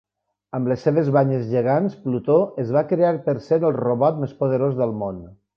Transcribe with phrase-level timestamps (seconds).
[0.59, 4.79] Amb les seves banyes gegants, Plutó es va crear per ser el robot més poderós
[4.85, 5.25] del món.